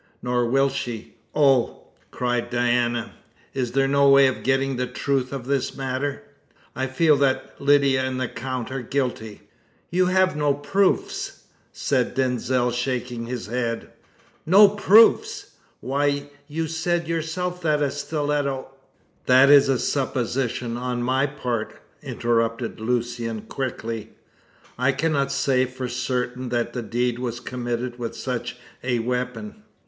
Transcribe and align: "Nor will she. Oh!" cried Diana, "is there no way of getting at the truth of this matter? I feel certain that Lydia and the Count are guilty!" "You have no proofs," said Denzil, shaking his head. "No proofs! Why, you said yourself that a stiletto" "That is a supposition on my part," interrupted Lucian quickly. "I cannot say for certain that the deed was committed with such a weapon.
"Nor 0.23 0.47
will 0.47 0.69
she. 0.69 1.13
Oh!" 1.35 1.83
cried 2.09 2.49
Diana, 2.49 3.11
"is 3.53 3.73
there 3.73 3.87
no 3.87 4.09
way 4.09 4.25
of 4.25 4.41
getting 4.41 4.71
at 4.71 4.77
the 4.77 4.87
truth 4.87 5.31
of 5.31 5.45
this 5.45 5.77
matter? 5.77 6.23
I 6.75 6.87
feel 6.87 7.17
certain 7.19 7.35
that 7.45 7.61
Lydia 7.61 8.03
and 8.03 8.19
the 8.19 8.27
Count 8.27 8.71
are 8.71 8.81
guilty!" 8.81 9.41
"You 9.91 10.07
have 10.07 10.35
no 10.35 10.55
proofs," 10.55 11.43
said 11.71 12.15
Denzil, 12.15 12.71
shaking 12.71 13.27
his 13.27 13.45
head. 13.45 13.91
"No 14.43 14.69
proofs! 14.69 15.51
Why, 15.81 16.31
you 16.47 16.65
said 16.67 17.07
yourself 17.07 17.61
that 17.61 17.83
a 17.83 17.91
stiletto" 17.91 18.69
"That 19.27 19.51
is 19.51 19.69
a 19.69 19.77
supposition 19.77 20.77
on 20.77 21.03
my 21.03 21.27
part," 21.27 21.79
interrupted 22.01 22.79
Lucian 22.79 23.41
quickly. 23.41 24.13
"I 24.79 24.93
cannot 24.93 25.31
say 25.31 25.65
for 25.65 25.87
certain 25.87 26.49
that 26.49 26.73
the 26.73 26.81
deed 26.81 27.19
was 27.19 27.39
committed 27.39 27.99
with 27.99 28.15
such 28.15 28.57
a 28.83 28.97
weapon. 28.97 29.61